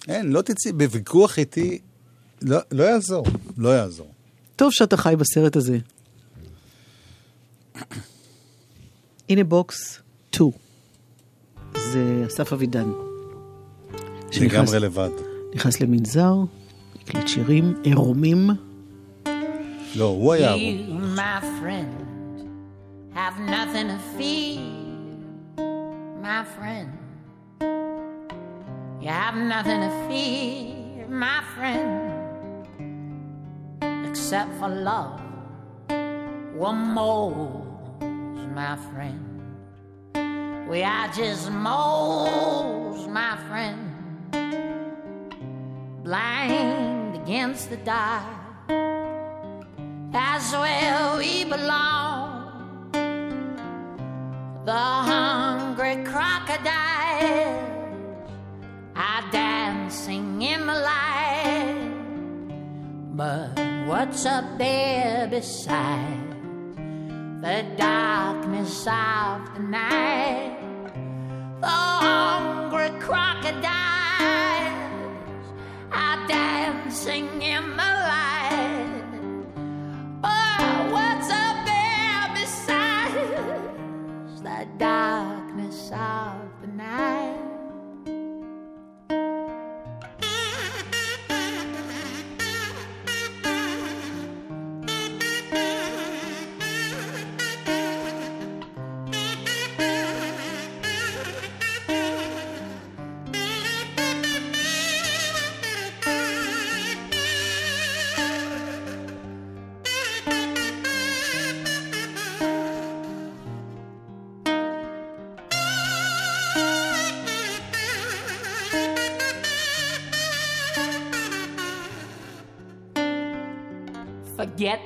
אין, 0.08 0.32
לא 0.32 0.42
תצאי, 0.42 0.72
בוויכוח 0.72 1.40
איתי, 1.40 1.80
לא, 2.46 2.58
לא 2.72 2.84
יעזור, 2.84 3.26
לא 3.58 3.70
יעזור. 3.70 4.12
טוב 4.56 4.72
שאתה 4.72 4.98
חי 4.98 5.16
בסרט 5.18 5.56
הזה. 5.56 5.78
הנה 9.30 9.44
בוקס 9.44 10.00
2. 10.32 10.52
זה 11.78 12.24
אסף 12.28 12.54
אבידן. 12.54 12.90
לגמרי 14.42 14.80
לבד. 14.80 15.10
נכנס 15.56 15.82
למנזר, 15.82 16.34
הקליט 17.02 17.28
שירים 17.28 17.74
עירומים. 17.84 18.50
לא, 19.96 20.06
הוא 20.06 20.34
היה 20.34 20.54
הוא. 20.54 20.62
You, 20.62 21.18
my 21.18 21.42
friend, 21.62 21.94
have 23.14 23.40
nothing 23.40 23.88
to 23.94 24.00
fear, 24.18 24.60
my 26.22 26.44
friend. 26.58 26.90
You 29.02 29.10
have 29.10 29.36
nothing 29.36 29.82
to 29.86 29.92
fear, 30.08 31.08
my 31.10 31.40
friend, 31.56 32.15
except 34.16 34.50
for 34.60 34.70
love. 34.70 35.20
One 36.56 36.94
moles, 36.94 37.68
my 38.56 38.78
friend. 38.88 39.20
We 40.70 40.84
are 40.84 41.10
just 41.10 41.52
moles, 41.52 43.10
my 43.10 43.36
friend, 43.50 43.92
blind 46.02 47.18
against 47.18 47.70
the 47.70 47.76
dark. 47.76 48.24
That's 50.14 50.50
where 50.54 51.18
we 51.18 51.44
belong. 51.44 52.92
The 54.64 54.86
hungry 55.12 55.98
crocodiles 56.06 56.64
are 58.96 59.24
dancing 59.30 60.42
in 60.42 60.62
the 60.66 60.74
light. 60.90 61.92
But 63.18 63.65
what's 63.86 64.26
up 64.26 64.58
there 64.58 65.28
beside 65.28 66.18
the 67.42 67.64
darkness 67.78 68.88
of 68.88 69.54
the 69.54 69.60
night? 69.60 70.58
The 71.62 71.68
hungry 71.68 72.90
crocodiles 73.00 73.64
are 75.92 76.28
dancing 76.28 77.42
in 77.42 77.70
the 77.72 77.92
light. 78.12 79.04
Oh, 80.24 80.90
what's 80.92 81.30
up 81.30 81.66
there 81.66 82.34
beside 82.34 83.14
the 84.42 84.68
darkness 84.80 85.92
of 85.94 86.35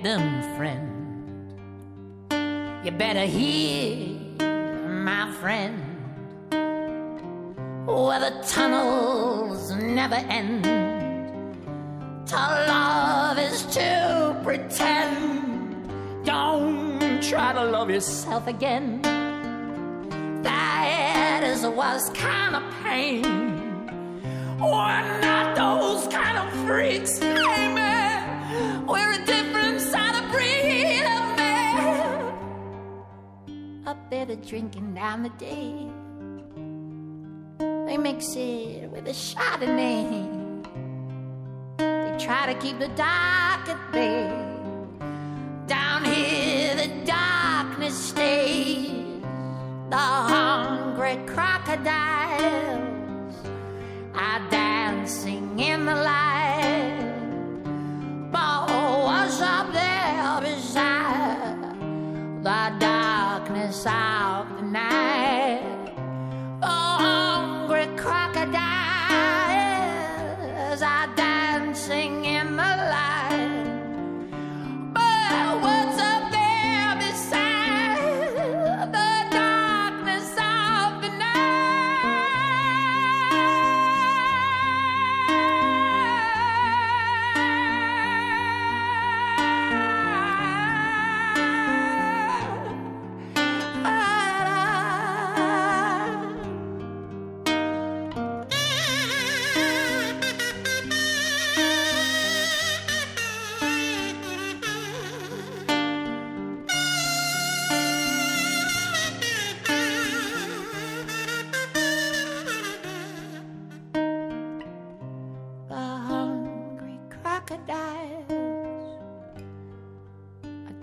Them, 0.02 0.41
friend. 0.56 0.88
You 2.86 2.91
better 2.91 3.26
hear, 3.26 4.18
my 4.88 5.30
friend, 5.41 5.84
where 7.86 8.20
the 8.22 8.41
tunnels 8.47 9.72
never 9.74 10.16
end. 10.16 10.64
To 12.28 12.36
love 12.36 13.38
is 13.39 13.66
to 13.76 14.39
pretend. 14.41 15.89
Don't 16.24 17.22
try 17.22 17.52
to 17.52 17.66
love 17.66 17.89
yourself 17.89 18.47
again. 18.47 19.02
That 20.43 21.41
is 21.43 21.64
the 21.64 21.72
worst 21.72 22.16
kind 22.16 22.56
of 22.56 22.64
pain. 22.84 23.24
We're 24.62 25.20
not 25.20 25.58
those 25.58 26.08
kind 26.08 26.38
of 26.38 26.54
freaks, 26.66 27.20
man. 27.20 28.86
We're 28.88 29.26
Up 33.89 33.97
there, 34.11 34.23
they're 34.23 34.35
drinking 34.35 34.93
down 34.93 35.23
the 35.23 35.29
day. 35.39 35.87
They 37.87 37.97
mix 37.97 38.35
it 38.35 38.87
with 38.91 39.07
a 39.07 39.13
Chardonnay. 39.13 40.29
They 41.79 42.23
try 42.23 42.53
to 42.53 42.59
keep 42.59 42.77
the 42.77 42.89
dark 42.89 43.67
at 43.67 43.91
bay. 43.91 44.29
Down 45.65 46.05
here, 46.05 46.75
the 46.75 47.03
darkness 47.03 47.97
stays. 47.97 49.23
The 49.89 49.97
hungry 49.97 51.17
crocodiles 51.25 51.87
are 54.13 54.49
dancing 54.51 55.57
in 55.59 55.85
the 55.85 55.95
light. 55.95 57.15
But 58.31 58.69
what's 58.69 59.41
up 59.41 59.73
there 59.73 60.41
beside 60.41 61.59
the 62.43 62.78
south 63.80 64.49
tonight. 64.57 65.18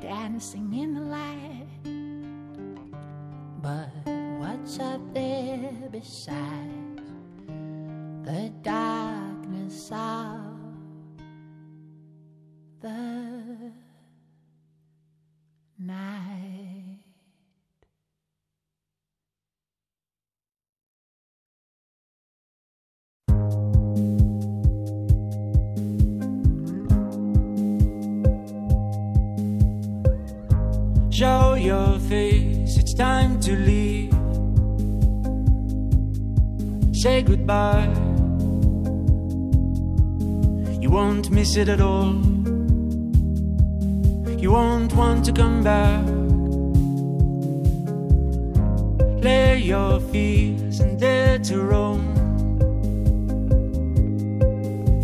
Dancing 0.06 0.72
in 0.72 0.94
the 0.94 1.00
light. 1.00 1.66
But 3.60 3.90
what's 4.38 4.78
up 4.78 5.00
there 5.12 5.72
beside 5.90 7.00
the 8.22 8.52
darkness 8.62 8.95
Say 37.16 37.22
goodbye. 37.22 37.88
You 40.82 40.90
won't 40.90 41.30
miss 41.30 41.56
it 41.56 41.70
at 41.70 41.80
all. 41.80 42.12
You 44.38 44.50
won't 44.52 44.92
want 44.92 45.24
to 45.24 45.32
come 45.32 45.64
back. 45.64 46.04
Lay 49.24 49.60
your 49.60 49.98
fears 49.98 50.80
and 50.80 51.00
dare 51.00 51.38
to 51.38 51.62
roam. 51.62 52.04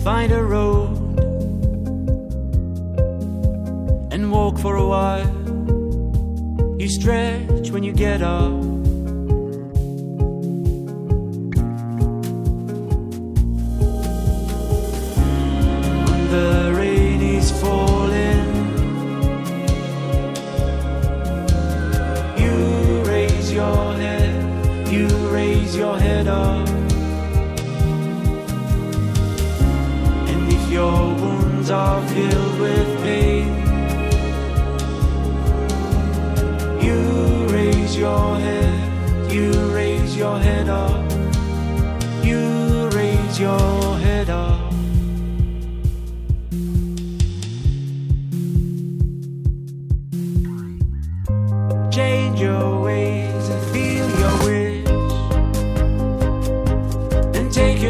Find 0.05 0.33
a 0.33 0.43
road 0.43 1.19
and 4.13 4.31
walk 4.31 4.59
for 4.59 4.77
a 4.77 4.87
while. 4.87 5.33
You 6.79 6.89
stretch 6.91 7.71
when 7.71 7.83
you 7.83 7.95
get 7.95 8.21
up. 8.21 8.62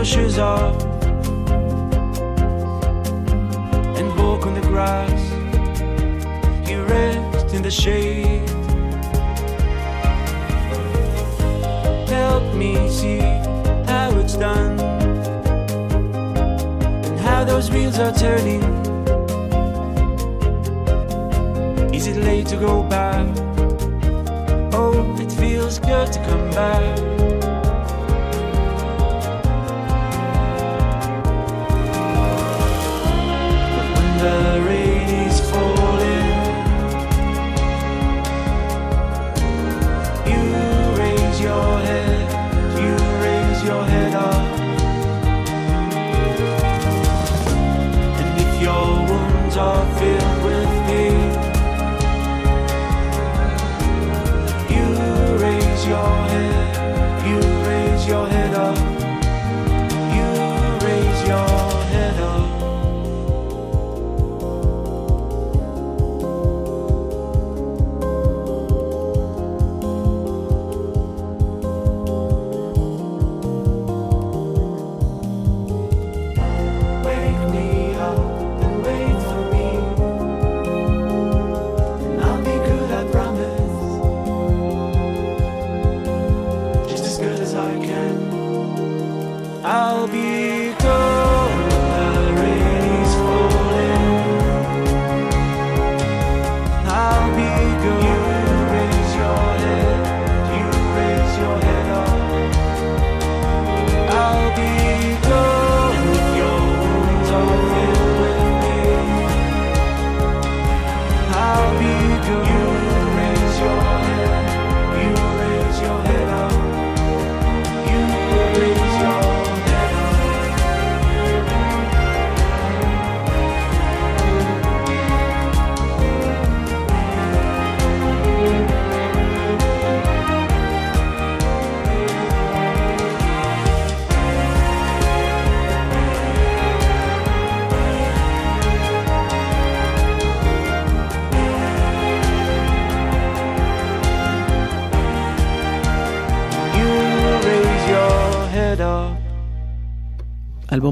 Your 0.03 0.21
shoes 0.21 0.37
off 0.37 0.83
and 3.97 4.09
walk 4.19 4.47
on 4.47 4.55
the 4.55 4.61
grass. 4.63 5.21
You 6.69 6.83
rest 6.87 7.55
in 7.55 7.63
the 7.63 7.71
shade. 7.71 8.49
Help 12.09 12.53
me 12.55 12.89
see 12.91 13.21
how 13.87 14.11
it's 14.19 14.35
done 14.35 14.81
and 17.07 17.21
how 17.21 17.45
those 17.45 17.71
wheels 17.71 18.01
are 18.01 18.13
turning. 18.13 18.63
Is 21.95 22.09
it 22.09 22.17
late 22.17 22.49
to 22.49 22.57
go 22.57 22.83
back? 22.83 23.25
Oh, 24.75 25.17
it 25.21 25.31
feels 25.31 25.79
good 25.79 26.13
to 26.13 26.19
come 26.25 26.51
back. 26.51 27.22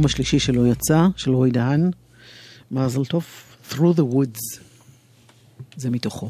השלישי 0.10 0.40
שלו 0.40 0.68
יצא, 0.68 1.08
של 1.16 1.32
רועי 1.32 1.52
דהן, 1.52 1.92
מזל 2.72 3.06
טוב, 3.06 3.26
Through 3.72 3.96
the 3.96 4.14
Woods. 4.14 4.60
זה 5.76 5.90
מתוכו. 5.90 6.30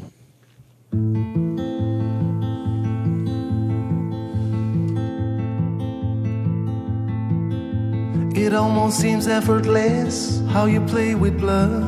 It 8.44 8.52
almost 8.52 8.96
seems 9.04 9.26
effortless 9.38 10.14
how 10.54 10.66
you 10.66 10.80
play 10.92 11.14
with 11.14 11.34
blood. 11.44 11.84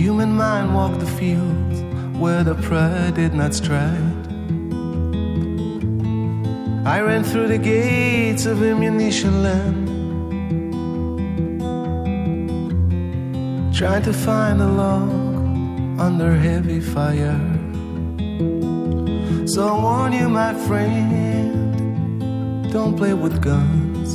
Human 0.00 0.30
mind 0.42 0.74
walk 0.74 0.94
the 0.98 1.10
fields 1.20 1.76
where 2.22 2.42
the 2.42 2.56
pride 2.66 3.14
did 3.14 3.32
not 3.40 3.52
stride. 3.54 4.07
I 6.89 7.01
ran 7.01 7.23
through 7.23 7.49
the 7.49 7.59
gates 7.59 8.47
of 8.47 8.63
ammunition 8.63 9.43
land, 9.43 9.87
trying 13.77 14.01
to 14.01 14.11
find 14.11 14.59
a 14.59 14.65
log 14.65 15.99
under 15.99 16.33
heavy 16.35 16.79
fire. 16.79 17.39
So 19.45 19.67
I 19.67 19.73
warn 19.83 20.13
you, 20.13 20.29
my 20.29 20.55
friend, 20.65 21.03
don't 22.73 22.97
play 22.97 23.13
with 23.13 23.39
guns. 23.39 24.09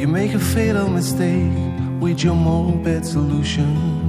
You 0.00 0.08
make 0.08 0.32
a 0.32 0.40
fatal 0.40 0.88
mistake 0.88 1.52
with 2.00 2.24
your 2.24 2.34
moped 2.34 3.04
solutions. 3.04 3.99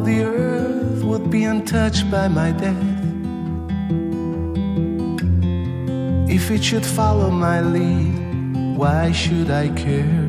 The 0.00 0.22
earth 0.22 1.02
would 1.02 1.30
be 1.30 1.44
untouched 1.44 2.10
by 2.10 2.28
my 2.28 2.52
death. 2.52 2.76
If 6.30 6.50
it 6.50 6.62
should 6.62 6.86
follow 6.86 7.30
my 7.30 7.60
lead, 7.60 8.76
why 8.76 9.12
should 9.12 9.50
I 9.50 9.68
care? 9.70 10.28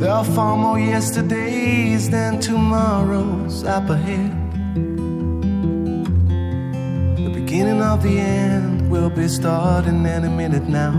There 0.00 0.10
are 0.10 0.24
far 0.24 0.56
more 0.56 0.78
yesterdays 0.78 2.08
than 2.10 2.40
tomorrows 2.40 3.64
up 3.64 3.90
ahead. 3.90 4.32
The 7.16 7.30
beginning 7.34 7.82
of 7.82 8.02
the 8.02 8.18
end 8.18 8.90
will 8.90 9.10
be 9.10 9.28
starting 9.28 10.04
any 10.06 10.28
minute 10.28 10.68
now. 10.68 10.94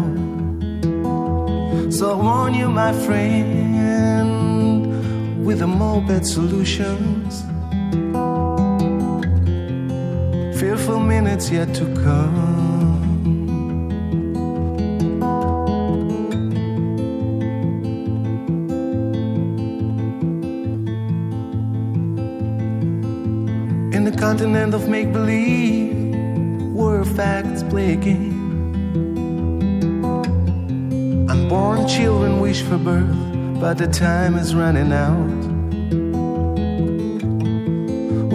So 1.92 2.12
I 2.12 2.16
warn 2.16 2.54
you, 2.54 2.70
my 2.70 2.94
friend, 2.94 3.71
with 5.52 5.60
the 5.60 5.68
moped 5.68 6.26
solutions. 6.26 7.42
Fearful 10.58 11.02
minutes 11.02 11.50
yet 11.50 11.76
to 11.76 11.84
come. 12.04 13.12
In 23.94 24.06
the 24.06 24.16
continent 24.18 24.74
of 24.74 24.88
make 24.88 25.12
believe, 25.12 26.16
where 26.74 27.04
facts 27.04 27.64
play 27.64 27.94
a 27.94 27.98
game. 27.98 28.40
Unborn 31.30 31.90
children 31.90 32.40
wish 32.40 32.62
for 32.62 32.78
birth, 32.78 33.60
but 33.60 33.78
the 33.78 33.88
time 33.88 34.36
is 34.38 34.56
running 34.56 34.94
out. 34.94 35.41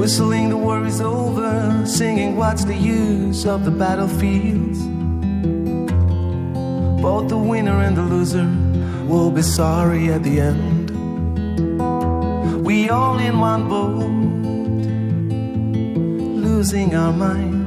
Whistling 0.06 0.50
the 0.50 0.56
war 0.56 0.86
is 0.86 1.00
over, 1.00 1.84
singing 1.84 2.36
what's 2.36 2.64
the 2.64 2.76
use 2.76 3.44
of 3.44 3.64
the 3.64 3.72
battlefields. 3.72 4.78
Both 7.02 7.28
the 7.28 7.36
winner 7.36 7.82
and 7.82 7.96
the 7.96 8.02
loser 8.02 8.48
will 9.08 9.32
be 9.32 9.42
sorry 9.42 10.12
at 10.12 10.22
the 10.22 10.40
end. 10.40 10.90
We 12.64 12.88
all 12.88 13.18
in 13.18 13.40
one 13.40 13.68
boat, 13.68 14.06
losing 16.46 16.94
our 16.94 17.12
mind. 17.12 17.66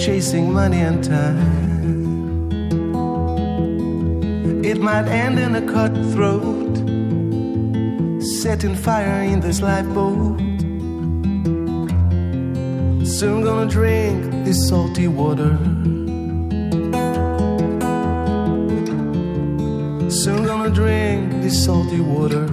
Chasing 0.00 0.52
money 0.52 0.80
and 0.80 1.04
time. 1.04 2.50
It 4.64 4.80
might 4.80 5.06
end 5.06 5.38
in 5.38 5.54
a 5.54 5.62
cutthroat, 5.62 6.79
setting 8.42 8.74
fire 8.74 9.22
in 9.24 9.38
this 9.38 9.60
lifeboat. 9.60 10.38
Soon 13.06 13.44
gonna 13.44 13.68
drink 13.68 14.46
this 14.46 14.66
salty 14.66 15.08
water. 15.08 15.58
Soon 20.08 20.46
gonna 20.46 20.70
drink 20.70 21.42
this 21.42 21.62
salty 21.62 22.00
water. 22.00 22.46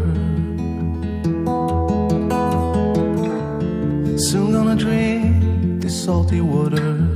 Soon 4.17 4.51
gonna 4.51 4.75
drink 4.75 5.81
this 5.81 6.03
salty 6.03 6.41
water. 6.41 7.07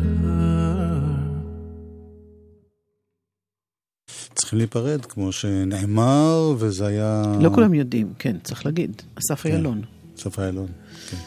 צריכים 4.51 4.59
להיפרד, 4.59 5.05
כמו 5.05 5.31
שנאמר, 5.31 6.55
וזה 6.57 6.87
היה... 6.87 7.23
לא 7.41 7.49
כולם 7.49 7.73
יודעים, 7.73 8.13
כן, 8.19 8.37
צריך 8.43 8.65
להגיד. 8.65 9.01
אסף 9.15 9.45
איילון. 9.45 9.81
אסף 10.17 10.39
איילון, 10.39 10.67
כן. 11.09 11.17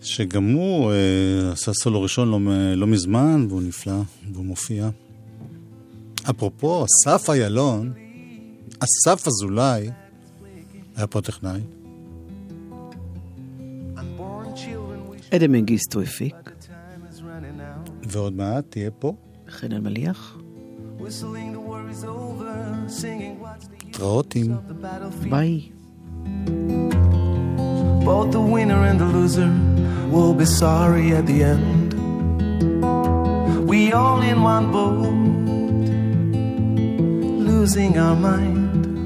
שגם 0.00 0.52
הוא 0.52 0.92
אה, 0.92 1.52
עשה 1.52 1.72
סולו 1.72 2.02
ראשון 2.02 2.30
לא, 2.30 2.40
לא 2.76 2.86
מזמן, 2.86 3.46
והוא 3.48 3.62
נפלא, 3.62 4.00
והוא 4.32 4.44
מופיע. 4.44 4.88
אפרופו, 6.30 6.84
אסף 6.84 7.30
איילון, 7.30 7.92
אסף 8.78 9.26
אזולאי, 9.26 9.90
היה 10.96 11.06
פה 11.06 11.20
טכנאי. 11.20 11.60
עדן 15.30 15.50
מנגיסטו 15.50 16.00
הפיק. 16.00 16.34
ועוד 18.02 18.32
מעט 18.32 18.64
תהיה 18.68 18.90
פה 18.90 19.14
חן 19.48 19.72
אלמליח. 19.72 20.37
Trotin. 23.92 24.48
Oh, 24.50 25.10
Bye. 25.30 25.70
Both 28.04 28.32
the 28.32 28.40
winner 28.40 28.84
and 28.84 28.98
the 28.98 29.04
loser 29.04 29.48
will 30.10 30.34
be 30.34 30.44
sorry 30.44 31.12
at 31.12 31.26
the 31.26 31.44
end. 31.44 31.94
We 33.68 33.92
all 33.92 34.20
in 34.22 34.42
one 34.42 34.72
boat, 34.72 35.14
losing 37.48 37.96
our 37.98 38.16
mind, 38.16 38.98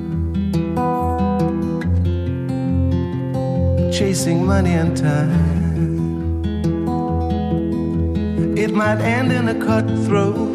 chasing 3.93 4.47
money 4.47 4.73
and 4.73 4.97
time. 4.97 5.63
It 8.57 8.73
might 8.73 9.01
end 9.01 9.31
in 9.33 9.49
a 9.49 9.55
cutthroat 9.55 10.52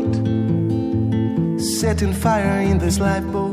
setting 1.68 2.13
fire 2.13 2.61
in 2.61 2.78
this 2.78 2.99
lifeboat. 2.99 3.47